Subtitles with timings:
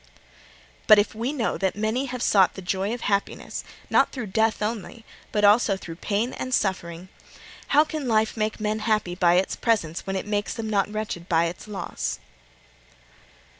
[0.87, 4.59] But if we know that many have sought the joy of happiness not through death
[4.63, 7.09] only, but also through pain and suffering,
[7.67, 11.29] how can life make men happy by its presence when it makes them not wretched
[11.29, 12.17] by its loss?'